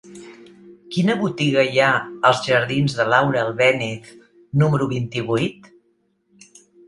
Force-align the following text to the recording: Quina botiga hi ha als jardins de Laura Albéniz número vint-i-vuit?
Quina 0.93 1.15
botiga 1.19 1.65
hi 1.73 1.81
ha 1.81 1.89
als 2.29 2.39
jardins 2.47 2.95
de 3.01 3.05
Laura 3.13 3.43
Albéniz 3.47 4.09
número 4.63 4.87
vint-i-vuit? 4.97 5.69